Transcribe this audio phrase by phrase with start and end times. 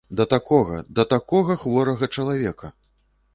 [0.19, 2.73] Да такога, да такога хворага чалавека!